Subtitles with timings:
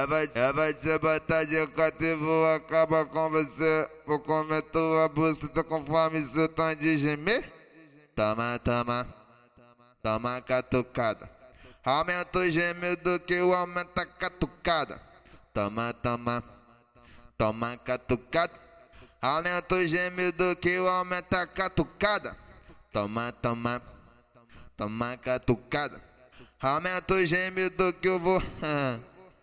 [0.00, 3.86] É vai, te botar de quatro e vou acabar com você.
[4.06, 7.44] Vou comer tua buceta conforme seu tom de gemer.
[8.16, 9.06] Toma, toma,
[10.02, 11.28] toma catucada.
[11.84, 15.02] Aumenta o gemido que o aumenta a catucada.
[15.52, 16.42] Toma, toma,
[17.36, 18.54] toma catucada.
[19.20, 22.34] Aumenta o gemido que o aumenta a catucada.
[22.90, 23.82] Toma, toma,
[24.78, 26.00] toma catucada.
[26.58, 28.42] Aumenta o gemido que eu vou.